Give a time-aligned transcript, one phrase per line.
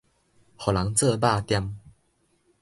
[0.03, 0.05] 予人
[0.95, 1.73] 做肉砧